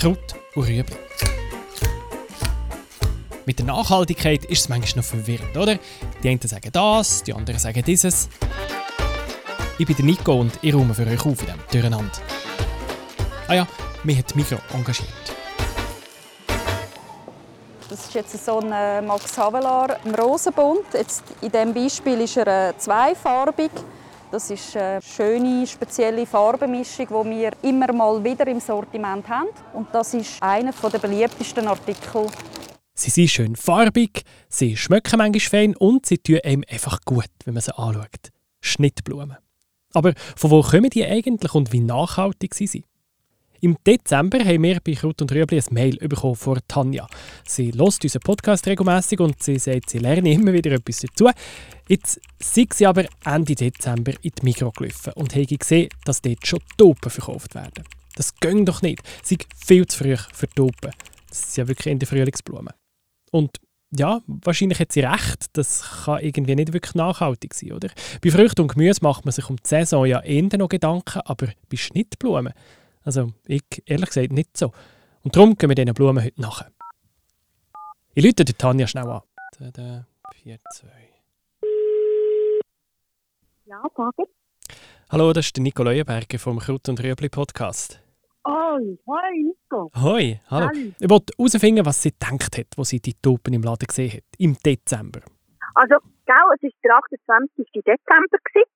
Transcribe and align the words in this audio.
Kraut 0.00 0.34
und 0.54 0.66
Rüebli. 0.66 0.96
Mit 3.44 3.58
der 3.58 3.66
Nachhaltigkeit 3.66 4.46
ist 4.46 4.60
es 4.60 4.68
manchmal 4.70 5.02
noch 5.02 5.04
verwirrend, 5.04 5.54
oder? 5.54 5.78
Die 6.22 6.28
einen 6.30 6.40
sagen 6.40 6.70
das, 6.72 7.22
die 7.22 7.34
anderen 7.34 7.58
sagen 7.58 7.82
dieses. 7.84 8.30
Ich 9.78 9.86
bin 9.86 10.06
Nico 10.06 10.40
und 10.40 10.58
ich 10.62 10.74
räume 10.74 10.94
für 10.94 11.06
euch 11.06 11.20
auf 11.20 11.40
in 11.42 11.46
diesem 11.46 11.60
Durcheinander. 11.70 12.18
Ah 13.46 13.52
ja, 13.52 13.66
mich 14.02 14.16
hat 14.16 14.34
Mikro 14.34 14.56
engagiert. 14.72 15.10
Das 17.90 18.00
ist 18.00 18.14
jetzt 18.14 18.42
so 18.42 18.58
ein 18.58 18.72
äh, 18.72 19.02
Max 19.02 19.36
Havelaar 19.36 19.98
im 20.06 20.14
Rosenbund. 20.14 20.94
Jetzt 20.94 21.24
in 21.42 21.52
diesem 21.52 21.74
Beispiel 21.74 22.22
ist 22.22 22.38
er 22.38 22.70
äh, 22.70 22.78
zweifarbig. 22.78 23.70
Das 24.30 24.48
ist 24.48 24.76
eine 24.76 25.02
schöne, 25.02 25.66
spezielle 25.66 26.24
Farbenmischung, 26.24 27.06
die 27.08 27.30
wir 27.30 27.50
immer 27.62 27.92
mal 27.92 28.22
wieder 28.22 28.46
im 28.46 28.60
Sortiment 28.60 29.28
haben. 29.28 29.48
Und 29.72 29.88
das 29.92 30.14
ist 30.14 30.40
einer 30.40 30.72
der 30.72 30.98
beliebtesten 30.98 31.66
Artikel. 31.66 32.28
Sie 32.94 33.10
sind 33.10 33.28
schön 33.28 33.56
farbig, 33.56 34.22
sie 34.48 34.76
schmecken 34.76 35.18
manchmal 35.18 35.40
fein 35.40 35.76
und 35.76 36.06
sie 36.06 36.18
tun 36.18 36.38
einem 36.44 36.62
einfach 36.70 37.00
gut, 37.04 37.30
wenn 37.44 37.54
man 37.54 37.62
sie 37.62 37.76
anschaut. 37.76 38.30
Schnittblumen. 38.60 39.36
Aber 39.94 40.12
von 40.36 40.50
wo 40.52 40.62
kommen 40.62 40.90
die 40.90 41.04
eigentlich 41.04 41.54
und 41.54 41.72
wie 41.72 41.80
nachhaltig 41.80 42.54
sie 42.54 42.68
sind? 42.68 42.84
Im 43.62 43.76
Dezember 43.86 44.38
haben 44.38 44.62
wir 44.62 44.78
bei 44.82 44.94
Kraut 44.94 45.20
und 45.20 45.32
Rüebli 45.32 45.58
ein 45.58 45.74
Mail 45.74 45.96
bekommen 45.96 46.34
von 46.34 46.58
Tanja. 46.66 47.06
Sie 47.46 47.72
hört 47.72 48.02
unseren 48.02 48.22
Podcast 48.22 48.66
regelmäßig 48.66 49.20
und 49.20 49.42
sie 49.42 49.58
sagt, 49.58 49.90
sie 49.90 49.98
lerne 49.98 50.32
immer 50.32 50.52
wieder 50.52 50.72
etwas 50.72 51.00
dazu. 51.00 51.28
Jetzt 51.90 52.20
sind 52.38 52.72
sie 52.72 52.86
aber 52.86 53.06
Ende 53.24 53.56
Dezember 53.56 54.12
in 54.22 54.30
die 54.30 54.44
Mikro 54.44 54.70
gelaufen 54.70 55.12
und 55.14 55.34
haben 55.34 55.46
gesehen, 55.46 55.88
dass 56.04 56.22
dort 56.22 56.46
schon 56.46 56.60
Tauben 56.78 57.10
verkauft 57.10 57.56
werden. 57.56 57.84
Das 58.14 58.32
geht 58.36 58.68
doch 58.68 58.80
nicht. 58.80 59.02
Sie 59.24 59.34
sind 59.34 59.46
viel 59.56 59.86
zu 59.86 59.98
früh 59.98 60.16
für 60.32 60.48
Tauben. 60.50 60.92
Das 61.28 61.54
sind 61.54 61.56
ja 61.56 61.68
wirklich 61.68 61.90
in 61.90 61.98
der 61.98 62.06
Frühlingsblumen. 62.06 62.72
Und 63.32 63.56
ja, 63.90 64.20
wahrscheinlich 64.26 64.78
hat 64.78 64.92
sie 64.92 65.00
recht. 65.00 65.46
Das 65.54 66.04
kann 66.04 66.22
irgendwie 66.22 66.54
nicht 66.54 66.72
wirklich 66.72 66.94
nachhaltig 66.94 67.54
sein, 67.54 67.72
oder? 67.72 67.88
Bei 68.22 68.30
Früchten 68.30 68.60
und 68.60 68.68
Gemüse 68.68 69.00
macht 69.02 69.24
man 69.24 69.32
sich 69.32 69.50
um 69.50 69.56
die 69.56 69.68
Saison 69.68 70.06
ja 70.06 70.20
eher 70.20 70.58
noch 70.58 70.68
Gedanken, 70.68 71.22
aber 71.24 71.48
bei 71.68 71.76
Schnittblumen 71.76 72.52
also 73.02 73.32
ich 73.46 73.62
ehrlich 73.86 74.10
gesagt 74.10 74.32
nicht 74.32 74.56
so. 74.56 74.72
Und 75.22 75.34
darum 75.34 75.56
gehen 75.56 75.68
wir 75.68 75.74
diesen 75.74 75.94
Blumen 75.94 76.22
heute 76.22 76.40
nach. 76.40 76.64
Ich 78.14 78.24
lüte 78.24 78.44
Tanja 78.44 78.86
schnell 78.86 79.08
an. 79.08 79.22
4, 80.42 80.58
2. 80.72 81.09
Ja, 83.70 83.80
danke. 83.94 84.24
Hallo, 85.12 85.32
das 85.32 85.46
ist 85.46 85.56
der 85.56 85.62
Nico 85.62 85.84
Leuenberger 85.84 86.40
vom 86.40 86.58
Kraut 86.58 86.88
und 86.88 86.98
Rüebli 86.98 87.28
Podcast. 87.28 88.02
Oh, 88.42 88.80
hi 89.06 89.44
Nico. 89.46 89.92
Hoi, 89.94 90.40
hallo. 90.50 90.66
Hallo. 90.74 90.92
Ich 90.98 91.08
wollte 91.08 91.32
herausfinden, 91.38 91.86
was 91.86 92.02
sie 92.02 92.10
gedacht 92.10 92.58
hat, 92.58 92.66
als 92.76 92.88
sie 92.88 92.98
die 92.98 93.14
Tauben 93.14 93.54
im 93.54 93.62
Laden 93.62 93.86
gesehen 93.86 94.10
hat, 94.10 94.26
im 94.38 94.58
Dezember. 94.58 95.20
Also, 95.76 96.02
gell, 96.26 96.50
es 96.58 96.62
war 96.66 96.70
der 96.82 96.96
28. 97.30 97.70
Dezember. 97.86 98.38
Gewesen. 98.42 98.70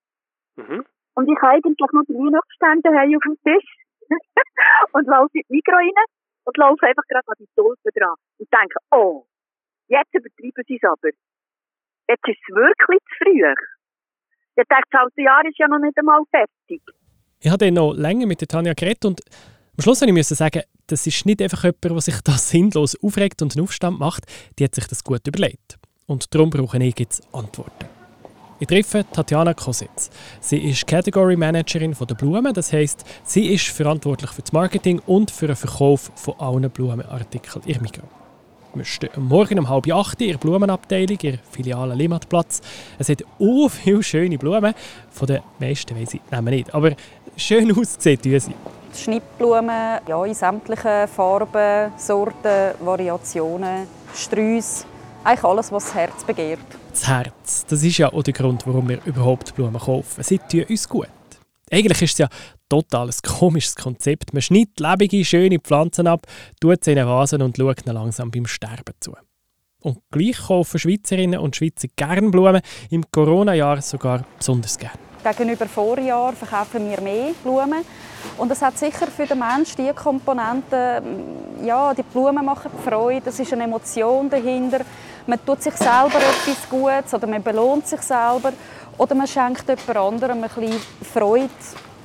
Mhm. 0.62 0.84
Und 1.16 1.28
ich 1.28 1.42
habe 1.42 1.58
eigentlich 1.58 1.90
noch 1.90 2.06
die 2.06 2.14
Weihnachtsstände 2.14 2.88
auf 2.94 3.22
dem 3.26 3.38
Tisch. 3.42 3.70
und 4.94 5.08
laufe 5.08 5.34
in 5.34 5.42
die 5.50 5.54
Mikro 5.56 5.74
rein 5.74 6.06
und 6.44 6.56
laufe 6.56 6.86
einfach 6.86 7.02
gerade 7.08 7.26
an 7.26 7.34
die 7.40 7.50
Tulpen 7.56 7.90
dran. 7.98 8.14
Und 8.38 8.46
denke, 8.46 8.78
oh, 8.94 9.26
jetzt 9.88 10.14
übertreiben 10.14 10.62
sie 10.68 10.78
es 10.78 10.86
aber. 10.86 11.10
Jetzt 12.06 12.28
ist 12.28 12.38
es 12.46 12.54
wirklich 12.54 13.00
zu 13.00 13.14
früh. 13.18 13.42
Dachte, 14.56 14.74
das 14.90 15.00
alte 15.00 15.22
Jahr 15.22 15.44
ist 15.46 15.58
ja 15.58 15.68
noch 15.68 15.78
nicht 15.78 15.98
einmal 15.98 16.20
fertig. 16.30 16.82
Ich 17.40 17.50
habe 17.50 17.58
dann 17.58 17.74
noch 17.74 17.92
länger 17.92 18.26
mit 18.26 18.40
der 18.40 18.48
Tanja 18.48 18.72
geredet 18.74 19.04
und 19.04 19.20
am 19.76 19.82
Schluss 19.82 20.00
musste 20.00 20.34
ich 20.34 20.38
sagen, 20.38 20.62
das 20.86 21.06
ist 21.06 21.26
nicht 21.26 21.42
einfach 21.42 21.64
jemand, 21.64 21.84
der 21.84 22.00
sich 22.00 22.20
da 22.22 22.32
sinnlos 22.38 22.96
aufregt 23.02 23.42
und 23.42 23.56
einen 23.56 23.64
Aufstand 23.64 23.98
macht. 23.98 24.24
Die 24.58 24.64
hat 24.64 24.74
sich 24.74 24.86
das 24.86 25.02
gut 25.02 25.26
überlegt. 25.26 25.78
Und 26.06 26.32
darum 26.34 26.50
brauche 26.50 26.78
ich 26.82 26.98
jetzt 26.98 27.22
Antworten. 27.34 27.86
Ich 28.60 28.68
treffe 28.68 29.04
Tatjana 29.12 29.52
Kositz. 29.52 30.10
Sie 30.40 30.58
ist 30.58 30.86
Category 30.86 31.36
Managerin 31.36 31.92
der 31.92 32.14
Blumen, 32.14 32.54
das 32.54 32.72
heisst, 32.72 33.04
sie 33.24 33.52
ist 33.52 33.66
verantwortlich 33.68 34.30
für 34.30 34.42
das 34.42 34.52
Marketing 34.52 35.00
und 35.06 35.30
für 35.30 35.48
den 35.48 35.56
Verkauf 35.56 36.12
von 36.14 36.38
allen 36.38 36.70
Blumenartikeln 36.70 37.64
in 37.66 37.82
Migros. 37.82 38.23
Wir 38.74 38.84
stehen 38.84 39.10
Morgen 39.16 39.60
um 39.60 39.68
halb 39.68 39.86
acht 39.92 40.20
in 40.20 40.32
der 40.32 40.38
Blumenabteilung, 40.38 41.16
in 41.22 41.30
der 41.32 41.38
Filiale 41.48 41.94
Limmatplatz. 41.94 42.60
Es 42.98 43.08
hat 43.08 43.22
so 43.38 43.68
viele 43.68 44.02
schöne 44.02 44.36
Blumen. 44.36 44.74
Von 45.10 45.28
den 45.28 45.42
meisten 45.60 45.96
weiss 45.96 46.14
ich 46.14 46.20
nehmen 46.28 46.52
nicht. 46.52 46.74
Aber 46.74 46.90
schön 47.36 47.70
ausgesehen 47.70 48.20
tun 48.20 48.40
sie. 48.40 48.54
Schnittblumen 48.92 50.00
ja, 50.08 50.24
in 50.24 50.34
sämtlichen 50.34 51.06
Farben, 51.06 51.92
Sorten, 51.96 52.74
Variationen, 52.80 53.86
Sträuße. 54.12 54.86
Eigentlich 55.22 55.44
alles, 55.44 55.70
was 55.70 55.84
das 55.84 55.94
Herz 55.94 56.24
begehrt. 56.24 56.58
Das 56.90 57.06
Herz, 57.06 57.66
das 57.68 57.82
ist 57.82 57.98
ja 57.98 58.12
auch 58.12 58.24
der 58.24 58.34
Grund, 58.34 58.66
warum 58.66 58.88
wir 58.88 58.98
überhaupt 59.04 59.54
Blumen 59.54 59.80
kaufen. 59.80 60.22
Sie 60.24 60.38
tun 60.38 60.64
uns 60.68 60.88
gut. 60.88 61.08
Eigentlich 61.70 62.02
ist 62.02 62.12
es 62.12 62.18
ja 62.18 62.28
total 62.68 63.08
ein 63.08 63.38
komisches 63.38 63.76
Konzept. 63.76 64.32
Man 64.32 64.42
schneidet 64.42 64.80
lebende, 64.80 65.24
schöne 65.24 65.58
Pflanzen 65.58 66.06
ab, 66.06 66.26
tut 66.60 66.84
sie 66.84 66.92
in 66.92 67.06
Vasen 67.06 67.42
und 67.42 67.56
schaut 67.56 67.86
ihnen 67.86 67.94
langsam 67.94 68.30
beim 68.30 68.46
Sterben 68.46 68.94
zu. 69.00 69.14
Und 69.80 69.98
gleich 70.10 70.38
kaufen 70.46 70.78
Schweizerinnen 70.78 71.38
und 71.38 71.56
Schweizer 71.56 71.88
gerne 71.94 72.30
Blumen, 72.30 72.62
im 72.90 73.04
Corona-Jahr 73.10 73.82
sogar 73.82 74.24
besonders 74.38 74.78
gerne. 74.78 74.98
Gegenüber 75.22 75.66
Vorjahr 75.66 76.32
verkaufen 76.32 76.90
wir 76.90 77.00
mehr 77.00 77.32
Blumen. 77.42 77.84
Und 78.36 78.50
es 78.50 78.60
hat 78.62 78.78
sicher 78.78 79.06
für 79.06 79.26
den 79.26 79.38
Menschen 79.38 79.86
die 79.86 79.92
Komponente, 79.92 81.02
ja, 81.64 81.94
die 81.94 82.02
Blumen 82.02 82.44
machen 82.44 82.70
Freude, 82.84 83.30
es 83.30 83.38
ist 83.38 83.52
eine 83.52 83.64
Emotion 83.64 84.28
dahinter. 84.28 84.80
Man 85.26 85.44
tut 85.44 85.62
sich 85.62 85.74
selber 85.74 86.16
etwas 86.16 86.68
Gutes 86.68 87.14
oder 87.14 87.26
man 87.26 87.42
belohnt 87.42 87.86
sich 87.86 88.00
selber 88.00 88.52
oder 88.98 89.14
man 89.14 89.26
schenkt 89.26 89.68
jemand 89.68 89.96
anderem 89.96 90.44
ein 90.44 90.50
bisschen 90.50 90.80
Freude, 91.12 91.48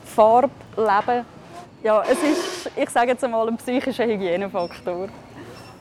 Farbe, 0.09 0.51
Leben. 0.75 1.25
Ja, 1.83 2.03
es 2.03 2.21
ist, 2.21 2.71
ich 2.75 2.89
sage 2.89 3.11
jetzt 3.11 3.23
einmal, 3.23 3.47
ein 3.47 3.57
psychischer 3.57 4.05
Hygienefaktor 4.05 5.07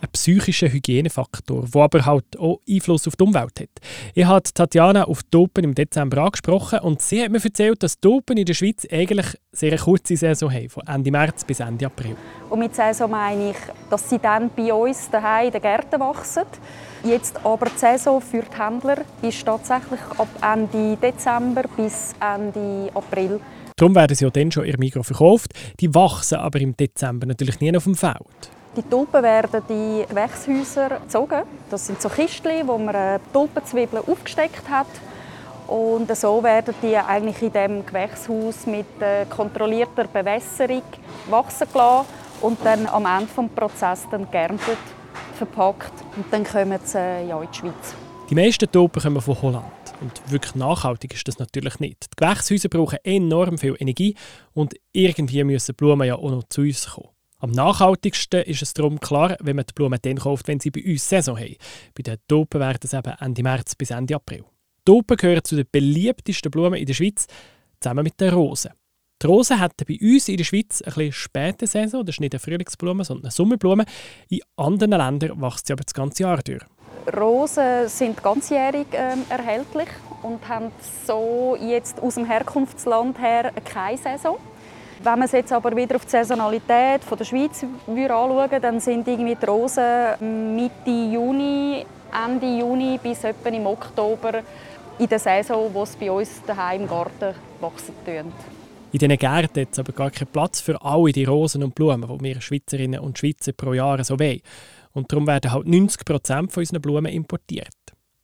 ein 0.09 0.13
psychischer 0.13 0.69
Hygienefaktor, 0.69 1.67
der 1.73 1.83
aber 1.83 2.07
halt 2.07 2.39
auch 2.39 2.61
Einfluss 2.69 3.07
auf 3.07 3.17
die 3.17 3.25
Umwelt 3.25 3.61
hat. 3.61 3.69
Ich 4.15 4.25
habe 4.25 4.43
Tatjana 4.43 5.05
auf 5.05 5.23
die 5.23 5.37
Open 5.37 5.65
im 5.65 5.75
Dezember 5.75 6.23
angesprochen 6.23 6.81
und 6.81 7.01
sie 7.01 7.23
hat 7.23 7.31
mir 7.31 7.43
erzählt, 7.43 7.83
dass 7.83 8.01
die 8.01 8.09
Open 8.09 8.37
in 8.37 8.47
der 8.47 8.55
Schweiz 8.55 8.87
eigentlich 8.91 9.27
sehr 9.53 9.73
eine 9.73 9.81
kurze 9.81 10.17
Saison 10.17 10.53
haben, 10.53 10.69
von 10.69 10.87
Ende 10.87 11.11
März 11.11 11.45
bis 11.45 11.61
Ende 11.61 11.87
April. 11.87 12.17
Und 12.51 12.59
mit 12.59 12.75
Saison 12.75 13.11
meine 13.11 13.51
ich, 13.51 13.57
dass 13.91 14.09
sie 14.09 14.19
dann 14.19 14.51
bei 14.55 14.73
uns 14.73 15.11
daheim 15.11 15.47
in 15.47 15.53
den 15.53 15.63
Gärten 15.63 16.01
wachsen. 16.01 16.45
Jetzt 17.05 17.45
aber 17.45 17.67
die 17.67 17.79
Saison 17.79 18.21
für 18.21 18.43
die 18.43 18.61
Händler 18.61 18.99
ist 19.23 19.45
tatsächlich 19.45 20.01
ab 20.17 20.29
Ende 20.43 20.97
Dezember 20.97 21.65
bis 21.77 22.15
Ende 22.21 22.91
April. 22.95 23.41
Darum 23.77 23.95
werden 23.95 24.17
sie 24.17 24.25
ja 24.25 24.31
dann 24.31 24.51
schon 24.51 24.65
ihr 24.65 24.77
Mikro 24.77 25.05
verkauft. 25.05 25.53
Die 25.79 25.95
wachsen 25.95 26.39
aber 26.39 26.61
im 26.61 26.77
Dezember 26.77 27.27
natürlich 27.27 27.61
nie 27.61 27.77
auf 27.77 27.85
dem 27.85 27.95
Feld. 27.95 28.51
Die 28.77 28.83
Tulpen 28.83 29.23
werden 29.23 29.63
in 29.69 30.07
Gewächshäuser 30.09 31.01
gezogen. 31.01 31.43
Das 31.71 31.87
sind 31.87 32.01
so 32.01 32.09
Kistchen, 32.09 32.67
wo 32.69 32.79
man 32.79 33.21
Tulpenzwiebeln 33.33 34.05
aufgesteckt 34.07 34.69
hat. 34.69 34.87
Und 35.67 36.15
so 36.17 36.43
werden 36.43 36.75
die 36.83 36.97
eigentlich 36.97 37.43
in 37.43 37.53
diesem 37.53 37.85
Gewächshaus 37.85 38.67
mit 38.67 38.87
äh, 39.01 39.27
kontrollierter 39.27 40.05
Bewässerung 40.05 40.83
wachsen 41.29 41.67
gelassen 41.71 42.07
und 42.41 42.59
dann 42.65 42.87
am 42.87 43.05
Ende 43.05 43.27
des 43.27 43.55
Prozesses 43.55 44.07
dann 44.11 44.31
geerntet, 44.31 44.79
verpackt 45.37 45.93
und 46.17 46.25
dann 46.31 46.45
kommen 46.45 46.79
sie 46.83 46.99
äh, 46.99 47.29
ja, 47.29 47.41
in 47.43 47.49
die 47.53 47.59
Schweiz. 47.59 47.95
Die 48.31 48.35
meisten 48.35 48.71
Tulpen 48.71 49.03
kommen 49.03 49.21
von 49.21 49.43
Holland. 49.43 49.65
Und 50.01 50.31
wirklich 50.31 50.55
nachhaltig 50.55 51.15
ist 51.15 51.27
das 51.29 51.39
natürlich 51.39 51.81
nicht. 51.81 52.07
Die 52.13 52.17
Gewächshäuser 52.17 52.69
brauchen 52.69 52.99
enorm 53.03 53.59
viel 53.59 53.77
Energie 53.79 54.15
und 54.55 54.75
irgendwie 54.93 55.45
müssen 55.45 55.75
Blumen 55.75 56.07
ja 56.07 56.15
auch 56.15 56.31
noch 56.31 56.45
zu 56.45 56.63
uns 56.63 56.89
kommen. 56.89 57.09
Am 57.41 57.53
nachhaltigsten 57.53 58.43
ist 58.43 58.63
es 58.63 58.75
darum 58.75 58.99
klar, 58.99 59.37
wenn 59.41 59.55
man 59.55 59.65
die 59.65 59.73
Blumen 59.73 60.01
dann 60.03 60.17
kauft, 60.17 60.49
wenn 60.49 60.59
sie 60.59 60.73
bei 60.73 60.85
uns 60.85 61.09
Saison 61.09 61.39
haben. 61.39 61.55
Bei 61.95 62.03
den 62.03 62.17
Tulpen 62.27 62.61
werden 62.61 62.81
es 62.83 62.93
eben 62.93 63.15
Ende 63.21 63.43
März 63.45 63.77
bis 63.77 63.91
Ende 63.91 64.17
April. 64.17 64.45
Tulpen 64.85 65.17
gehören 65.17 65.45
zu 65.45 65.55
den 65.55 65.67
beliebtesten 65.71 66.51
Blumen 66.51 66.75
in 66.75 66.87
der 66.87 66.95
Schweiz, 66.95 67.27
zusammen 67.81 68.03
mit 68.03 68.21
den 68.21 68.35
Rosen. 68.35 68.73
Die 69.23 69.27
Rosen 69.27 69.61
hatten 69.61 69.85
bei 69.87 69.99
uns 70.01 70.29
in 70.29 70.37
der 70.37 70.45
Schweiz 70.45 70.83
ein 70.83 70.93
bisschen 70.93 71.13
späte 71.13 71.67
Saison. 71.69 72.05
Das 72.05 72.17
ist 72.17 72.21
nicht 72.21 72.35
eine 72.35 72.41
Frühlingsblume, 72.41 73.05
sondern 73.05 73.27
eine 73.27 73.31
Sommerblume. 73.31 73.85
In 74.29 74.41
anderen 74.57 74.91
Ländern 74.91 75.41
wächst 75.41 75.69
sie 75.69 75.75
aber 75.75 75.85
das 75.85 75.95
ganze 75.95 76.25
Jahr 76.25 76.39
durch. 76.43 76.63
Rosen 77.17 77.89
sind 77.89 78.21
ganzjährig 78.21 78.87
äh, 78.93 79.15
erhältlich 79.29 79.89
und 80.23 80.47
haben 80.49 80.73
so 81.07 81.57
jetzt 81.61 82.01
aus 82.01 82.15
dem 82.15 82.27
Herkunftsland 82.27 83.17
her 83.21 83.53
keine 83.65 83.97
Saison. 83.97 84.39
Wenn 85.03 85.19
man 85.19 85.23
es 85.23 85.33
jetzt 85.33 85.53
aber 85.53 85.77
wieder 85.77 85.97
auf 85.97 86.05
die 86.05 86.11
Saisonalität 86.11 87.05
von 87.05 87.17
der 87.17 87.25
Schweiz 87.25 87.65
anschauen 87.87 88.61
dann 88.61 88.81
sind 88.81 89.07
irgendwie 89.07 89.37
die 89.37 89.47
Rosen 89.47 90.57
Mitte 90.57 90.91
Juni, 90.91 91.87
Ende 92.13 92.59
Juni 92.59 92.99
bis 93.01 93.23
etwa 93.23 93.49
im 93.49 93.67
Oktober 93.67 94.43
in 94.99 95.09
der 95.09 95.19
Saison, 95.19 95.73
wo 95.73 95.85
es 95.85 95.95
bei 95.95 96.11
uns 96.11 96.43
daheim 96.45 96.83
im 96.83 96.89
Garten 96.89 97.35
wachsen 97.61 97.95
tun. 98.05 98.33
In 98.91 98.99
diesen 98.99 99.17
Gärten 99.17 99.61
hat 99.61 99.69
es 99.71 99.79
aber 99.79 99.93
gar 99.93 100.11
keinen 100.11 100.29
Platz 100.29 100.61
für 100.61 100.83
alle 100.83 101.13
die 101.13 101.25
Rosen 101.25 101.63
und 101.63 101.75
Blumen, 101.75 102.09
die 102.09 102.25
wir 102.25 102.41
Schweizerinnen 102.41 103.01
und 103.01 103.19
Schweizer 103.19 103.53
pro 103.53 103.75
Jahr 103.75 104.03
so 104.03 104.19
wollen. 104.19 104.41
Und 104.95 105.13
darum 105.13 105.27
werden 105.27 105.53
halt 105.53 105.67
90 105.67 106.05
Prozent 106.05 106.53
von 106.53 106.63
unseren 106.63 106.81
Blumen 106.81 107.13
importiert. 107.13 107.69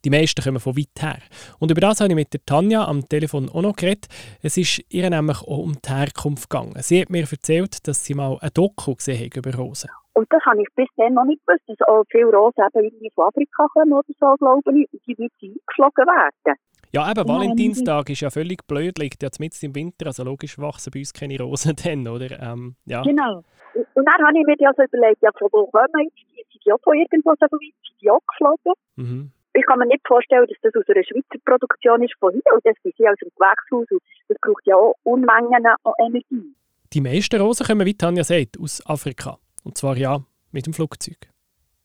Die 0.04 0.10
meisten 0.10 0.42
kommen 0.42 0.60
von 0.60 0.76
weit 0.76 1.00
her. 1.00 1.18
Und 1.58 1.70
über 1.70 1.80
das 1.80 2.00
habe 2.00 2.10
ich 2.10 2.14
mit 2.14 2.32
der 2.32 2.44
Tanja 2.44 2.84
am 2.84 3.08
Telefon 3.08 3.48
auch 3.48 3.62
noch 3.62 3.74
geredet. 3.74 4.06
Es 4.42 4.56
ist 4.56 4.84
ihr 4.90 5.08
nämlich 5.08 5.40
auch 5.40 5.58
um 5.58 5.74
die 5.80 5.90
Herkunft 5.90 6.50
gegangen. 6.50 6.74
Sie 6.78 7.00
hat 7.00 7.08
mir 7.08 7.26
erzählt, 7.30 7.88
dass 7.88 8.04
sie 8.04 8.14
mal 8.14 8.36
ein 8.40 8.50
Doku 8.52 8.94
gesehen 8.94 9.24
hat 9.24 9.36
über 9.36 9.54
Rosen. 9.54 9.90
Und 10.12 10.30
das 10.30 10.42
habe 10.44 10.60
ich 10.60 10.68
bis 10.76 10.88
dann 10.96 11.14
noch 11.14 11.24
nicht 11.24 11.44
gewusst, 11.46 11.64
dass 11.66 11.88
auch 11.88 12.04
viele 12.10 12.26
Rosen 12.26 12.62
eben 12.62 12.84
irgendwie 12.84 13.10
von 13.14 13.28
Afrika 13.28 13.66
kommen 13.72 13.92
oder 13.94 14.04
so, 14.20 14.34
glaube 14.36 14.78
ich, 14.78 14.92
und 14.92 15.00
die 15.06 15.18
wird 15.18 15.32
eingeflogen 15.42 16.06
werden. 16.06 16.58
Ja, 16.92 17.10
eben, 17.10 17.26
Valentinstag 17.26 18.08
ist 18.10 18.20
ja 18.20 18.30
völlig 18.30 18.64
blöd, 18.68 18.96
liegt 18.98 19.22
ja 19.24 19.28
mitten 19.40 19.66
im 19.66 19.74
Winter, 19.74 20.06
also 20.06 20.22
logisch 20.22 20.58
wachsen 20.58 20.92
bei 20.94 21.00
uns 21.00 21.12
keine 21.12 21.40
Rosen 21.40 21.74
dann, 21.84 22.06
oder? 22.06 22.38
Ähm, 22.40 22.76
ja. 22.84 23.02
Genau. 23.02 23.42
Und 23.74 24.04
dann 24.06 24.24
habe 24.24 24.38
ich 24.38 24.46
mir 24.46 24.68
also 24.68 24.82
überlegt, 24.82 25.20
ja, 25.22 25.30
von 25.36 25.48
wo 25.50 25.66
kommen 25.66 25.88
die? 26.16 26.44
Sind 26.52 26.64
die 26.64 26.72
auch 26.72 26.78
von 26.84 26.96
irgendwo 26.96 27.32
so 27.32 27.46
weit? 27.46 27.50
Sind 27.50 28.00
die 28.00 28.10
auch 28.10 28.20
geflogen? 28.30 28.72
Mhm. 28.94 29.32
Ich 29.56 29.64
kann 29.66 29.78
mir 29.78 29.86
nicht 29.86 30.06
vorstellen, 30.06 30.46
dass 30.48 30.58
das 30.62 30.74
aus 30.74 30.88
einer 30.88 31.04
Schweizer 31.04 31.38
Produktion 31.44 32.02
ist 32.02 32.14
von 32.18 32.32
hier, 32.32 32.42
und 32.52 32.66
das 32.66 32.74
sind 32.82 32.94
sie 32.96 33.08
aus 33.08 33.16
dem 33.22 33.30
Gewächshaus, 33.36 33.86
und 33.88 34.02
das 34.28 34.36
braucht 34.40 34.66
ja 34.66 34.74
auch 34.74 34.94
Unmengen 35.04 35.64
an 35.64 35.92
Energie. 36.00 36.54
Die 36.92 37.00
meisten 37.00 37.40
Rosen 37.40 37.64
kommen, 37.64 37.86
wie 37.86 37.94
Tanja 37.94 38.24
sagt, 38.24 38.58
aus 38.58 38.84
Afrika. 38.84 39.38
Und 39.62 39.78
zwar 39.78 39.96
ja, 39.96 40.20
mit 40.50 40.66
dem 40.66 40.72
Flugzeug. 40.72 41.18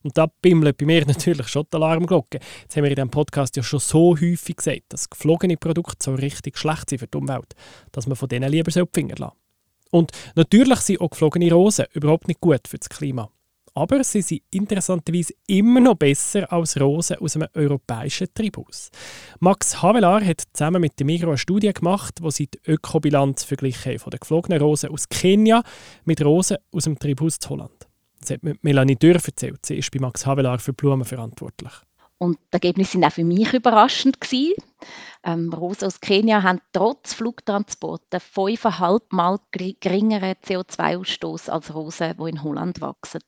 Und 0.03 0.17
da 0.17 0.27
bimmelt 0.41 0.77
bei 0.77 0.85
mir 0.85 1.05
natürlich 1.07 1.47
schon 1.47 1.65
die 1.71 1.75
Alarmglocke. 1.75 2.39
Jetzt 2.61 2.75
haben 2.75 2.83
wir 2.83 2.89
in 2.89 2.95
diesem 2.95 3.11
Podcast 3.11 3.55
ja 3.55 3.61
schon 3.61 3.79
so 3.79 4.15
häufig 4.19 4.55
gesagt, 4.55 4.85
dass 4.89 5.09
geflogene 5.09 5.57
Produkte 5.57 5.97
so 5.99 6.15
richtig 6.15 6.57
schlecht 6.57 6.89
sind 6.89 6.99
für 6.99 7.07
die 7.07 7.17
Umwelt, 7.17 7.53
dass 7.91 8.07
man 8.07 8.15
von 8.15 8.29
denen 8.29 8.49
lieber 8.49 8.71
die 8.71 8.83
Finger 8.93 9.15
lassen 9.17 9.37
Und 9.91 10.11
natürlich 10.35 10.79
sind 10.79 11.01
auch 11.01 11.09
geflogene 11.11 11.51
Rosen 11.53 11.85
überhaupt 11.93 12.27
nicht 12.27 12.41
gut 12.41 12.67
für 12.67 12.77
das 12.77 12.89
Klima. 12.89 13.29
Aber 13.79 14.03
sie 14.03 14.21
sind 14.21 14.41
interessanterweise 14.51 15.33
immer 15.47 15.79
noch 15.79 15.95
besser 15.95 16.51
als 16.51 16.77
Rosen 16.81 17.15
aus 17.19 17.37
einem 17.37 17.47
europäischen 17.53 18.27
Treibhaus. 18.33 18.91
Max 19.39 19.81
Havelaar 19.81 20.21
hat 20.21 20.43
zusammen 20.51 20.81
mit 20.81 20.99
dem 20.99 21.07
Migro 21.07 21.29
eine 21.29 21.37
Studie 21.37 21.71
gemacht, 21.71 22.15
wo 22.19 22.29
sie 22.29 22.47
die 22.47 22.59
Ökobilanz 22.67 23.45
verglichen 23.45 23.97
von 23.97 24.11
den 24.11 24.19
geflogenen 24.19 24.61
Rosen 24.61 24.89
aus 24.89 25.07
Kenia 25.07 25.63
mit 26.03 26.21
Rosen 26.25 26.57
aus 26.73 26.83
dem 26.83 26.99
Treibhaus 26.99 27.39
zu 27.39 27.51
Holland. 27.51 27.87
Das 28.19 28.31
hat 28.31 28.41
Melanie 28.63 28.97
Dürr 28.97 29.15
erzählt. 29.15 29.65
Sie 29.65 29.77
ist 29.77 29.91
bei 29.91 29.99
Max 30.01 30.25
Havelaar 30.25 30.59
für 30.59 30.73
Blumen 30.73 31.05
verantwortlich. 31.05 31.71
Und 32.19 32.37
die 32.37 32.53
Ergebnisse 32.53 32.97
waren 32.97 33.05
auch 33.05 33.13
für 33.13 33.23
mich 33.23 33.53
überraschend. 33.53 34.17
Ähm, 35.23 35.53
Rosen 35.53 35.85
aus 35.85 35.99
Kenia 35.99 36.43
haben 36.43 36.61
trotz 36.73 37.13
Flugtransporten 37.13 38.19
fünfeinhalb 38.19 39.11
Mal 39.11 39.39
geringeren 39.51 40.35
CO2-Ausstoß 40.45 41.49
als 41.49 41.73
Rosen, 41.73 42.15
die 42.17 42.29
in 42.29 42.43
Holland 42.43 42.81
wachsen. 42.81 43.21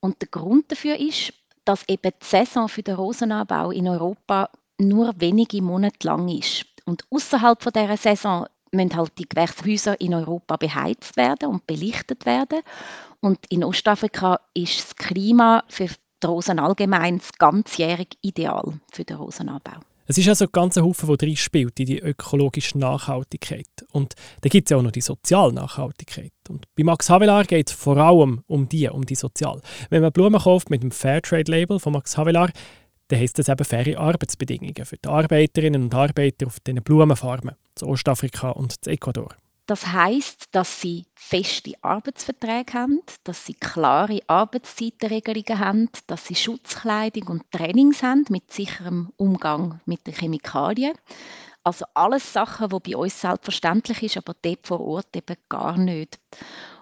Und 0.00 0.22
der 0.22 0.28
Grund 0.28 0.70
dafür 0.70 0.96
ist, 0.96 1.32
dass 1.64 1.88
eben 1.88 2.12
die 2.20 2.26
Saison 2.26 2.68
für 2.68 2.82
den 2.82 2.96
Rosenanbau 2.96 3.70
in 3.70 3.88
Europa 3.88 4.48
nur 4.78 5.12
wenige 5.18 5.62
Monate 5.62 6.06
lang 6.06 6.28
ist. 6.28 6.66
Und 6.84 7.04
außerhalb 7.10 7.60
dieser 7.72 7.96
Saison 7.96 8.46
müssen 8.72 8.96
halt 8.96 9.18
die 9.18 9.28
Gewächshäuser 9.28 10.00
in 10.00 10.14
Europa 10.14 10.56
beheizt 10.56 11.16
werden 11.16 11.48
und 11.48 11.66
belichtet 11.66 12.26
werden. 12.26 12.60
Und 13.20 13.46
in 13.48 13.64
Ostafrika 13.64 14.40
ist 14.52 14.78
das 14.78 14.96
Klima 14.96 15.64
für 15.68 15.88
die 16.24 16.28
Rosen 16.28 16.58
allgemein 16.58 17.18
das 17.18 17.32
ganzjährig 17.32 18.18
ideal 18.22 18.80
für 18.90 19.04
den 19.04 19.16
Rosenanbau. 19.16 19.80
Es 20.06 20.18
ist 20.18 20.28
also 20.28 20.44
ein 20.44 20.52
ganzer 20.52 20.82
Haufen, 20.82 21.06
der 21.08 21.16
drin 21.16 21.36
spielt 21.36 21.80
in 21.80 21.86
die 21.86 21.98
ökologische 21.98 22.78
Nachhaltigkeit. 22.78 23.66
Und 23.90 24.14
da 24.42 24.50
gibt 24.50 24.66
es 24.66 24.70
ja 24.70 24.76
auch 24.76 24.82
noch 24.82 24.90
die 24.90 25.00
soziale 25.00 25.52
Nachhaltigkeit. 25.52 26.32
Und 26.48 26.66
bei 26.76 26.84
Max 26.84 27.08
Havelaar 27.08 27.44
geht 27.44 27.70
es 27.70 27.74
vor 27.74 27.96
allem 27.96 28.42
um 28.46 28.68
die, 28.68 28.86
um 28.88 29.06
die 29.06 29.14
sozial. 29.14 29.62
Wenn 29.88 30.02
man 30.02 30.12
Blumen 30.12 30.40
kauft 30.40 30.68
mit 30.68 30.82
dem 30.82 30.90
Fairtrade-Label 30.90 31.78
von 31.78 31.94
Max 31.94 32.18
Havelaar, 32.18 32.50
dann 33.08 33.18
heisst 33.18 33.38
das 33.38 33.48
eben 33.48 33.64
faire 33.64 33.98
Arbeitsbedingungen 33.98 34.84
für 34.84 34.96
die 34.96 35.08
Arbeiterinnen 35.08 35.84
und 35.84 35.94
Arbeiter 35.94 36.46
auf 36.46 36.60
diesen 36.60 36.82
Blumenfarmen 36.82 37.54
zu 37.74 37.86
Ostafrika 37.86 38.50
und 38.50 38.84
zu 38.84 38.90
Ecuador. 38.90 39.34
Das 39.66 39.86
heißt, 39.86 40.48
dass 40.52 40.82
sie 40.82 41.06
feste 41.14 41.72
Arbeitsverträge 41.80 42.74
haben, 42.74 43.00
dass 43.24 43.46
sie 43.46 43.54
klare 43.54 44.20
Arbeitszeitenregelungen 44.26 45.58
haben, 45.58 45.88
dass 46.06 46.26
sie 46.26 46.34
Schutzkleidung 46.34 47.28
und 47.28 47.50
Trainings 47.50 48.02
haben 48.02 48.26
mit 48.28 48.52
sicherem 48.52 49.10
Umgang 49.16 49.80
mit 49.86 50.06
den 50.06 50.14
Chemikalien. 50.14 50.94
Also 51.62 51.86
alles 51.94 52.30
Sachen, 52.30 52.68
die 52.68 52.90
bei 52.90 52.96
uns 52.98 53.18
selbstverständlich 53.18 54.02
ist, 54.02 54.18
aber 54.18 54.34
dort 54.42 54.66
vor 54.66 54.80
Ort 54.80 55.16
eben 55.16 55.36
gar 55.48 55.78
nicht. 55.78 56.18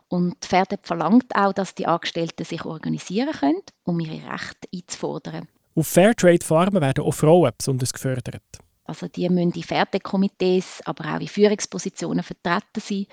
Und 0.08 0.44
Pferde 0.44 0.76
verlangt 0.82 1.37
auch, 1.37 1.52
dass 1.52 1.76
die 1.76 1.87
Angestellten 1.87 2.44
sich 2.44 2.64
organisieren 2.64 3.32
können, 3.32 3.62
um 3.85 4.00
ihre 4.00 4.28
Rechte 4.28 4.69
einzufordern. 4.75 5.46
Auf 5.76 5.87
Fairtrade-Farmen 5.87 6.82
werden 6.82 7.05
auch 7.05 7.14
Frauen 7.14 7.52
besonders 7.56 7.93
gefördert. 7.93 8.43
Also 8.92 9.08
die 9.08 9.26
müssen 9.30 9.52
in 9.52 9.62
Fertigkomitees, 9.62 10.82
aber 10.84 11.14
auch 11.14 11.20
in 11.20 11.28
Führungspositionen 11.28 12.22
vertreten 12.22 12.80
sein. 12.80 13.06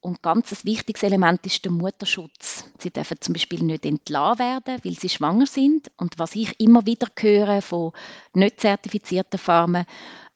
Und 0.00 0.22
ganz 0.22 0.52
ein 0.52 0.64
wichtiges 0.64 1.02
Element 1.02 1.44
ist 1.46 1.64
der 1.64 1.72
Mutterschutz. 1.72 2.64
Sie 2.78 2.90
dürfen 2.90 3.16
zum 3.20 3.32
Beispiel 3.32 3.62
nicht 3.62 3.86
entlassen 3.86 4.38
werden, 4.38 4.78
weil 4.84 4.92
sie 4.92 5.08
schwanger 5.08 5.46
sind. 5.46 5.90
Und 5.96 6.18
was 6.18 6.36
ich 6.36 6.60
immer 6.60 6.84
wieder 6.84 7.08
höre 7.18 7.62
von 7.62 7.92
nicht 8.34 8.60
zertifizierten 8.60 9.38
Farmen, 9.38 9.86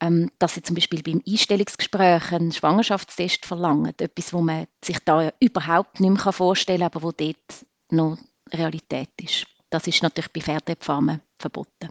ähm, 0.01 0.31
dass 0.39 0.55
sie 0.55 0.63
zum 0.63 0.75
Beispiel 0.75 1.03
beim 1.03 1.23
Einstellungsgespräch 1.29 2.33
einen 2.33 2.51
Schwangerschaftstest 2.51 3.45
verlangen. 3.45 3.93
Etwas, 3.99 4.33
wo 4.33 4.41
man 4.41 4.67
sich 4.83 4.99
da 5.01 5.31
überhaupt 5.39 6.01
nicht 6.01 6.25
mehr 6.25 6.33
vorstellen 6.33 6.81
kann, 6.81 6.87
aber 6.87 7.03
wo 7.03 7.13
dort 7.13 7.67
noch 7.91 8.17
Realität 8.53 9.11
ist. 9.21 9.47
Das 9.69 9.87
ist 9.87 10.03
natürlich 10.03 10.33
bei 10.33 10.41
Pferdefarmen 10.41 11.21
verboten. 11.39 11.91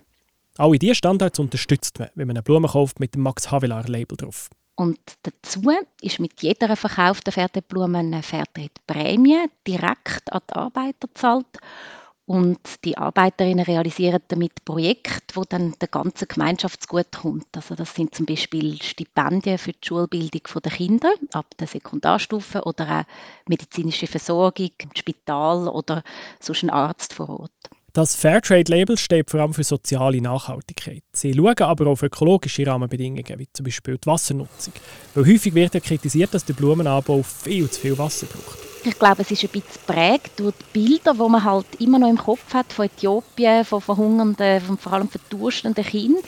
Alle 0.57 0.77
diese 0.77 0.95
Standards 0.95 1.39
unterstützt 1.39 1.99
man, 1.99 2.09
wenn 2.15 2.27
man 2.27 2.37
eine 2.37 2.43
Blume 2.43 2.67
kauft 2.67 2.99
mit 2.99 3.15
dem 3.15 3.23
Max 3.23 3.51
Havelaar 3.51 3.87
Label 3.87 4.17
drauf. 4.17 4.49
Und 4.75 4.99
dazu 5.23 5.61
ist 6.01 6.19
mit 6.19 6.41
jeder 6.41 6.75
verkauften 6.75 7.31
Fairtrade-Blume 7.31 7.99
eine 7.99 8.23
Fairtrade-Prämie 8.23 9.45
direkt 9.67 10.31
an 10.31 10.41
die 10.49 10.53
Arbeiter 10.55 11.07
gezahlt. 11.07 11.45
Und 12.25 12.59
die 12.85 12.97
Arbeiterinnen 12.97 13.65
realisieren 13.65 14.21
damit 14.29 14.63
Projekte, 14.63 15.35
wo 15.35 15.43
dann 15.43 15.75
der 15.81 15.89
ganzen 15.89 16.27
Gemeinschaft 16.27 16.87
kommt. 16.87 17.47
Also 17.55 17.75
das 17.75 17.93
sind 17.93 18.15
zum 18.15 18.25
Beispiel 18.25 18.81
Stipendien 18.81 19.57
für 19.57 19.73
die 19.73 19.85
Schulbildung 19.85 20.41
der 20.63 20.71
Kinder 20.71 21.13
ab 21.33 21.47
der 21.59 21.67
Sekundarstufe 21.67 22.63
oder 22.63 23.01
auch 23.01 23.49
medizinische 23.49 24.07
Versorgung 24.07 24.71
im 24.77 24.89
Spital 24.95 25.67
oder 25.67 26.03
sonst 26.39 26.63
ein 26.63 26.69
Arzt 26.69 27.13
vor 27.13 27.29
Ort. 27.29 27.51
Das 27.93 28.15
Fairtrade-Label 28.15 28.97
steht 28.97 29.29
vor 29.29 29.41
allem 29.41 29.53
für 29.53 29.65
soziale 29.65 30.21
Nachhaltigkeit. 30.21 31.03
Sie 31.11 31.33
schauen 31.33 31.55
aber 31.59 31.87
auch 31.87 31.91
auf 31.91 32.03
ökologische 32.03 32.65
Rahmenbedingungen, 32.65 33.37
wie 33.37 33.49
zum 33.51 33.65
Beispiel 33.65 33.97
die 33.97 34.07
Wassernutzung. 34.07 34.73
Weil 35.13 35.25
häufig 35.25 35.53
wird 35.53 35.73
ja 35.73 35.81
kritisiert, 35.81 36.33
dass 36.33 36.45
der 36.45 36.53
Blumenanbau 36.53 37.21
viel 37.21 37.69
zu 37.69 37.81
viel 37.81 37.97
Wasser 37.97 38.27
braucht. 38.27 38.70
Ich 38.83 38.97
glaube, 38.97 39.21
es 39.21 39.29
ist 39.29 39.43
ein 39.43 39.49
bisschen 39.49 39.73
geprägt 39.85 40.31
durch 40.37 40.55
die 40.55 40.79
Bilder, 40.79 41.13
die 41.13 41.29
man 41.29 41.43
halt 41.43 41.67
immer 41.79 41.99
noch 41.99 42.09
im 42.09 42.17
Kopf 42.17 42.51
hat 42.51 42.73
von 42.73 42.85
Äthiopien, 42.85 43.63
von 43.63 43.79
verhungernden, 43.79 44.59
von 44.59 44.77
vor 44.79 44.93
allem 44.93 45.07
verdurstenden 45.07 45.83
Kindern. 45.83 46.23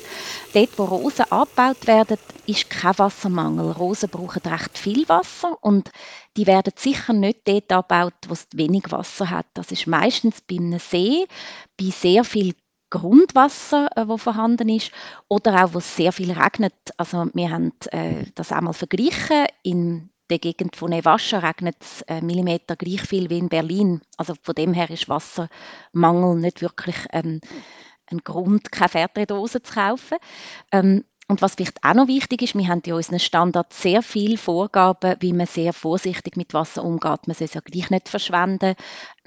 Dort, 0.53 0.77
wo 0.77 0.83
Rosen 0.83 1.25
abgebaut 1.31 1.87
werden, 1.87 2.17
ist 2.45 2.69
kein 2.69 2.97
Wassermangel. 2.99 3.71
Rosen 3.71 4.09
brauchen 4.09 4.43
recht 4.45 4.77
viel 4.77 5.09
Wasser 5.09 5.57
und 5.61 5.89
die 6.37 6.45
werden 6.45 6.73
sicher 6.75 7.13
nicht 7.13 7.47
dort 7.47 7.71
abgebaut, 7.71 8.13
wo 8.27 8.33
es 8.33 8.45
wenig 8.53 8.91
Wasser 8.91 9.31
hat. 9.31 9.47
Das 9.55 9.71
ist 9.71 9.87
meistens 9.87 10.41
bei 10.41 10.57
einem 10.57 10.77
See, 10.77 11.25
bei 11.79 11.89
sehr 11.89 12.23
viel 12.23 12.53
Grundwasser, 12.91 13.89
äh, 13.95 14.07
wo 14.07 14.17
vorhanden 14.17 14.69
ist, 14.69 14.91
oder 15.27 15.65
auch 15.65 15.73
wo 15.73 15.79
es 15.79 15.95
sehr 15.95 16.11
viel 16.11 16.31
regnet. 16.31 16.75
Also 16.97 17.25
wir 17.33 17.49
haben 17.49 17.71
äh, 17.89 18.25
das 18.35 18.51
einmal 18.51 18.73
verglichen. 18.73 19.47
In 19.63 20.11
der 20.29 20.39
Gegend 20.39 20.75
von 20.75 20.89
Nevascha 20.89 21.39
regnet 21.39 21.75
es 21.81 22.01
äh, 22.03 22.21
Millimeter 22.21 22.75
gleich 22.75 23.01
viel 23.01 23.29
wie 23.29 23.37
in 23.37 23.49
Berlin. 23.49 24.01
Also 24.17 24.33
von 24.41 24.55
dem 24.55 24.73
her 24.73 24.89
ist 24.89 25.09
Wassermangel 25.09 26.35
nicht 26.35 26.61
wirklich 26.61 26.95
ähm, 27.11 27.41
ein 28.07 28.19
Grund, 28.19 28.71
keine 28.71 28.89
Fairtrade-Dose 28.89 29.61
zu 29.61 29.73
kaufen. 29.73 30.17
Ähm, 30.71 31.03
und 31.27 31.41
was 31.41 31.55
vielleicht 31.55 31.83
auch 31.83 31.93
noch 31.93 32.07
wichtig 32.07 32.41
ist, 32.41 32.55
wir 32.55 32.67
haben 32.67 32.81
in 32.85 32.93
unseren 32.93 33.19
Standards 33.19 33.81
sehr 33.81 34.03
viele 34.03 34.37
Vorgaben, 34.37 35.15
wie 35.21 35.33
man 35.33 35.47
sehr 35.47 35.71
vorsichtig 35.71 36.35
mit 36.35 36.53
Wasser 36.53 36.83
umgeht. 36.83 37.27
Man 37.27 37.35
soll 37.35 37.45
es 37.45 37.53
ja 37.53 37.61
gleich 37.61 37.89
nicht 37.89 38.09
verschwenden. 38.09 38.75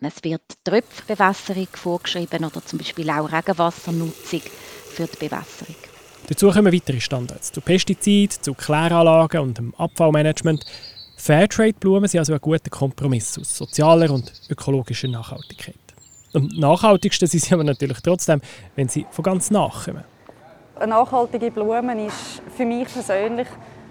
Es 0.01 0.23
wird 0.23 0.43
Tröpfbewässerung 0.65 1.69
vorgeschrieben 1.73 2.45
oder 2.45 2.65
zum 2.65 2.79
Beispiel 2.79 3.09
auch 3.11 3.33
Regenwassernutzung 3.33 4.43
für 4.91 5.07
die 5.07 5.17
Bewässerung. 5.17 5.86
Dazu 6.29 6.51
kommen 6.51 6.73
weitere 6.73 7.01
Standards 7.01 7.53
zu 7.53 7.61
Pestiziden, 7.61 8.43
zu 8.43 8.53
Kläranlagen 8.55 9.41
und 9.41 9.59
dem 9.59 9.75
Abfallmanagement. 9.77 10.65
Fairtrade-Blumen 11.17 12.09
sind 12.09 12.19
also 12.19 12.33
ein 12.33 12.41
guter 12.41 12.69
Kompromiss 12.69 13.39
aus 13.39 13.57
sozialer 13.57 14.11
und 14.11 14.33
ökologischer 14.51 15.07
Nachhaltigkeit. 15.07 15.77
Am 16.35 16.49
nachhaltigsten 16.49 17.29
sind 17.29 17.45
sie 17.45 17.55
aber 17.55 17.63
natürlich 17.63 18.01
trotzdem, 18.03 18.41
wenn 18.75 18.89
sie 18.89 19.07
von 19.11 19.23
ganz 19.23 19.53
nach 19.53 19.85
kommen. 19.85 20.03
Eine 20.75 20.91
nachhaltige 20.91 21.51
Blume 21.53 22.07
ist 22.07 22.43
für 22.57 22.67
mich 22.67 22.89
persönlich 22.93 23.47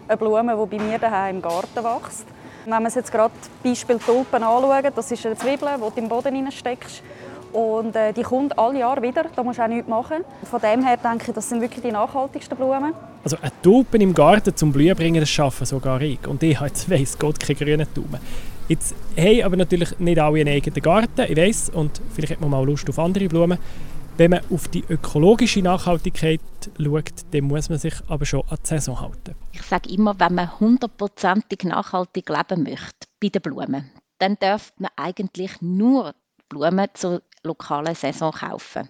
eine 0.08 0.18
Blume, 0.18 0.56
die 0.56 0.78
bei 0.78 0.84
mir 0.84 1.00
daheim 1.00 1.38
im 1.38 1.42
Garten 1.42 1.84
wächst. 1.84 2.26
Wenn 2.66 2.74
wir 2.74 2.82
uns 2.82 2.96
jetzt 2.96 3.12
gerade 3.12 3.34
Beispiel 3.64 3.98
Tulpen 3.98 4.44
anschauen, 4.44 4.92
das 4.94 5.12
ist 5.12 5.26
eine 5.26 5.38
Zwiebel, 5.38 5.70
die 5.78 5.96
du 5.96 6.02
im 6.02 6.10
Boden 6.10 6.52
steckst. 6.52 7.02
Und 7.54 7.96
äh, 7.96 8.14
die 8.14 8.24
kommt 8.24 8.58
alle 8.58 8.80
Jahre 8.80 9.02
wieder, 9.02 9.26
da 9.36 9.44
musst 9.44 9.60
du 9.60 9.64
auch 9.64 9.68
nichts 9.68 9.88
machen. 9.88 10.24
Von 10.44 10.62
dem 10.62 10.86
her 10.86 10.98
denke 10.98 11.26
ich, 11.28 11.34
das 11.34 11.50
sind 11.50 11.62
wirklich 11.62 11.82
die 11.82 11.92
nachhaltigsten 11.92 12.58
Blumen. 12.58 12.94
Also 13.24 13.38
eine 13.42 13.52
Tulpen 13.62 14.02
im 14.02 14.14
Garten 14.14 14.56
zum 14.56 14.72
Blühen 14.72 14.96
bringen, 14.96 15.20
das 15.20 15.30
schaffen 15.30 15.66
sogar 15.66 16.02
ich. 16.02 16.26
Und 16.28 16.44
ich 16.44 16.56
habe 16.58 16.68
jetzt, 16.68 16.90
weiss 16.90 17.18
Gott, 17.18 17.40
keine 17.40 17.58
grünen 17.58 17.88
Daumen. 17.94 18.20
Jetzt 18.68 18.96
haben 19.18 19.44
aber 19.44 19.58
natürlich 19.58 19.98
nicht 20.00 20.20
alle 20.20 20.42
einen 20.42 20.50
eigenen 20.50 20.82
Garten, 20.82 21.22
ich 21.22 21.38
weiss, 21.38 21.70
und 21.70 22.02
vielleicht 22.14 22.34
hat 22.34 22.42
man 22.42 22.50
mal 22.50 22.66
Lust 22.66 22.90
auf 22.90 22.98
andere 22.98 23.28
Blumen. 23.28 23.60
Wenn 24.18 24.32
man 24.32 24.42
auf 24.50 24.70
die 24.70 24.84
ökologische 24.90 25.62
Nachhaltigkeit 25.62 26.40
schaut, 26.82 27.12
dann 27.32 27.44
muss 27.44 27.70
man 27.70 27.78
sich 27.78 27.94
aber 28.08 28.26
schon 28.26 28.44
an 28.50 28.58
die 28.64 28.68
Saison 28.68 29.00
halten. 29.02 29.36
Ich 29.52 29.62
sage 29.62 29.90
immer, 29.90 30.18
wenn 30.20 30.36
man 30.36 30.60
hundertprozentig 30.60 31.64
nachhaltig 31.66 32.30
leben 32.30 32.64
möchte 32.64 33.08
bei 33.22 33.28
den 33.28 33.42
Blumen, 33.42 33.92
dann 34.20 34.38
darf 34.40 34.72
man 34.78 34.92
eigentlich 34.96 35.62
nur 35.62 36.16
Blumen 36.48 36.88
zur 36.94 37.22
lokalen 37.46 37.96
Saison 37.96 38.32
kaufen. 38.32 38.90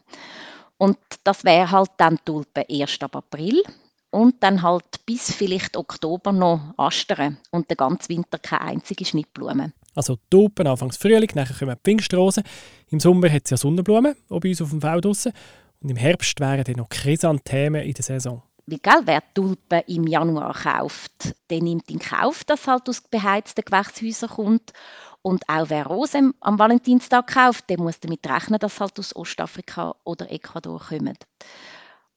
Und 0.77 0.97
das 1.24 1.43
wäre 1.43 1.71
halt 1.71 1.91
dann 1.97 2.19
Tulpen 2.25 2.65
erst 2.67 3.01
ab 3.03 3.15
April 3.15 3.63
und 4.12 4.41
dann 4.41 4.62
halt 4.62 5.05
bis 5.05 5.31
vielleicht 5.31 5.77
Oktober 5.77 6.31
noch 6.31 6.74
Astern 6.77 7.38
und 7.51 7.69
den 7.69 7.77
ganzen 7.77 8.09
Winter 8.09 8.39
keine 8.39 8.62
einzige 8.62 9.05
Schnittblume. 9.05 9.74
Also 9.93 10.17
Tulpen 10.29 10.67
Anfangs 10.67 10.97
Frühling, 10.97 11.29
nachher 11.35 11.55
kommen 11.57 11.77
Pfingstrosen. 11.83 12.43
Im 12.89 13.00
Sommer 13.00 13.29
hat 13.29 13.43
es 13.45 13.51
ja 13.51 13.57
Sonnenblumen, 13.57 14.15
auch 14.29 14.39
bei 14.39 14.50
uns 14.50 14.62
auf 14.62 14.69
dem 14.69 14.81
Feld 14.81 15.05
draussen. 15.05 15.33
Und 15.81 15.89
im 15.89 15.97
Herbst 15.97 16.39
wären 16.39 16.63
dann 16.63 16.75
noch 16.75 16.89
Chrysanthemen 16.89 17.81
in 17.81 17.93
der 17.93 18.03
Saison. 18.03 18.41
Weil, 18.67 19.05
wer 19.05 19.22
Tulpen 19.34 19.81
im 19.88 20.07
Januar 20.07 20.53
kauft, 20.53 21.36
der 21.51 21.62
nimmt 21.62 21.89
in 21.91 22.00
Kauf, 22.00 22.43
dass 22.43 22.67
halt 22.67 22.89
aus 22.89 23.01
beheizten 23.01 23.63
Gewächshäusern 23.63 24.29
kommt. 24.29 24.74
Und 25.22 25.48
auch 25.48 25.69
wer 25.69 25.86
Rosen 25.86 26.34
am 26.39 26.57
Valentinstag 26.57 27.27
kauft, 27.27 27.69
der 27.69 27.79
muss 27.79 28.00
damit 28.00 28.27
rechnen, 28.27 28.60
dass 28.60 28.79
halt 28.79 28.98
aus 29.00 29.15
Ostafrika 29.15 29.95
oder 30.03 30.31
Ecuador 30.31 30.79
kommen. 30.79 31.17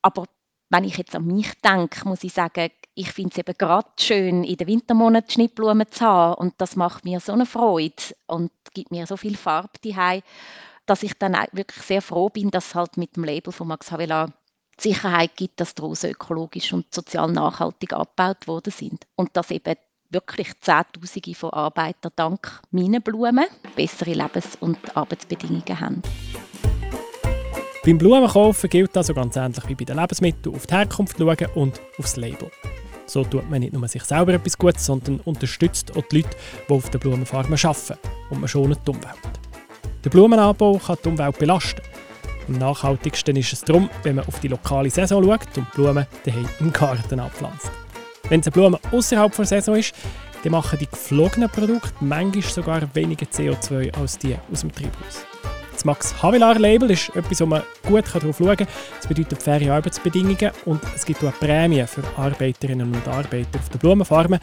Aber 0.00 0.24
wenn 0.70 0.84
ich 0.84 0.96
jetzt 0.96 1.14
an 1.14 1.26
mich 1.26 1.52
denke, 1.60 2.08
muss 2.08 2.24
ich 2.24 2.32
sagen, 2.32 2.70
ich 2.94 3.12
finde 3.12 3.30
es 3.32 3.38
eben 3.38 3.56
gerade 3.56 3.88
schön, 3.98 4.44
in 4.44 4.56
den 4.56 4.66
Wintermonaten 4.66 5.30
Schnittblumen 5.30 5.90
zu 5.90 6.04
haben. 6.04 6.34
Und 6.34 6.54
das 6.58 6.76
macht 6.76 7.04
mir 7.04 7.20
so 7.20 7.32
eine 7.32 7.46
Freude 7.46 8.02
und 8.26 8.50
gibt 8.74 8.90
mir 8.90 9.06
so 9.06 9.16
viel 9.16 9.36
Farbe 9.36 9.78
daheim, 9.84 10.22
dass 10.86 11.02
ich 11.02 11.14
dann 11.18 11.36
wirklich 11.52 11.84
sehr 11.84 12.02
froh 12.02 12.28
bin, 12.28 12.50
dass 12.50 12.74
halt 12.74 12.96
mit 12.96 13.16
dem 13.16 13.24
Label 13.24 13.52
von 13.52 13.68
Max 13.68 13.90
Havelaar 13.92 14.32
die 14.78 14.88
Sicherheit 14.88 15.36
gibt, 15.36 15.60
dass 15.60 15.74
die 15.74 15.82
Rosen 15.82 16.10
ökologisch 16.10 16.72
und 16.72 16.92
sozial 16.94 17.30
nachhaltig 17.32 17.92
abgebaut 17.92 18.46
worden 18.46 18.72
sind. 18.72 19.06
Und 19.16 19.36
dass 19.36 19.50
eben 19.50 19.74
wirklich 20.10 20.48
Zehntausende 20.60 21.34
von 21.34 21.50
Arbeitern 21.50 22.12
dank 22.16 22.62
meinen 22.70 23.02
Blumen 23.02 23.46
bessere 23.76 24.12
Lebens- 24.12 24.56
und 24.60 24.96
Arbeitsbedingungen 24.96 25.80
haben. 25.80 26.02
Beim 27.84 27.98
Blumenkaufen 27.98 28.70
gilt 28.70 28.96
also 28.96 29.14
ganz 29.14 29.36
ähnlich 29.36 29.66
wie 29.68 29.74
bei 29.74 29.84
den 29.84 29.98
Lebensmitteln 29.98 30.54
auf 30.54 30.66
die 30.66 30.74
Herkunft 30.74 31.18
schauen 31.18 31.48
und 31.54 31.80
aufs 31.98 32.16
Label. 32.16 32.50
So 33.06 33.24
tut 33.24 33.48
man 33.48 33.60
nicht 33.60 33.72
nur 33.72 33.88
sich 33.88 34.04
selber 34.04 34.34
etwas 34.34 34.58
Gutes, 34.58 34.84
sondern 34.84 35.20
unterstützt 35.20 35.96
auch 35.96 36.04
die 36.10 36.18
Leute, 36.18 36.36
die 36.68 36.72
auf 36.72 36.90
den 36.90 37.00
Blumenfarmen 37.00 37.58
arbeiten 37.62 37.98
und 38.30 38.40
man 38.40 38.48
schont 38.48 38.78
die 38.86 38.90
Umwelt. 38.90 39.16
Der 40.04 40.10
Blumenanbau 40.10 40.78
kann 40.78 40.98
die 41.02 41.08
Umwelt 41.08 41.38
belasten. 41.38 41.80
Am 42.48 42.54
nachhaltigsten 42.54 43.36
ist 43.36 43.52
es 43.52 43.60
darum, 43.60 43.90
wenn 44.02 44.16
man 44.16 44.26
auf 44.26 44.40
die 44.40 44.48
lokale 44.48 44.88
Saison 44.88 45.22
schaut 45.22 45.58
und 45.58 45.70
Blumen 45.72 46.06
daheim 46.24 46.48
im 46.60 46.72
Garten 46.72 47.20
anpflanzt. 47.20 47.70
Wenn 48.30 48.40
es 48.40 48.46
eine 48.46 48.52
Blume 48.52 48.80
außerhalb 48.90 49.34
der 49.36 49.44
Saison 49.44 49.76
ist, 49.76 49.94
dann 50.42 50.52
machen 50.52 50.78
die 50.78 50.86
geflogenen 50.86 51.50
Produkte 51.50 51.92
manchmal 52.00 52.42
sogar 52.42 52.94
weniger 52.94 53.26
CO2 53.26 53.94
als 54.00 54.18
die 54.18 54.36
aus 54.50 54.62
dem 54.62 54.72
Treibhaus. 54.72 55.26
Das 55.72 55.84
Max 55.84 56.22
Havelaar 56.22 56.58
Label 56.58 56.90
ist 56.90 57.14
etwas, 57.14 57.40
wo 57.40 57.46
man 57.46 57.62
gut 57.86 58.04
darauf 58.12 58.38
schauen 58.38 58.56
kann. 58.56 58.66
Das 58.96 59.06
bedeutet 59.06 59.42
faire 59.42 59.72
Arbeitsbedingungen 59.72 60.50
und 60.64 60.80
es 60.96 61.04
gibt 61.04 61.22
auch 61.22 61.28
eine 61.28 61.32
Prämie 61.68 61.86
für 61.86 62.02
Arbeiterinnen 62.16 62.92
und 62.94 63.08
Arbeiter 63.08 63.58
auf 63.58 63.68
den 63.68 63.78
Blumenfarmen. 63.78 64.40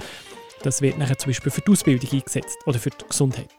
Das 0.64 0.82
wird 0.82 0.98
nachher 0.98 1.18
zum 1.18 1.32
Beispiel 1.32 1.52
für 1.52 1.62
die 1.62 1.72
Ausbildung 1.72 2.10
eingesetzt 2.12 2.58
oder 2.66 2.80
für 2.80 2.92
die 2.92 3.06
Gesundheit. 3.08 3.50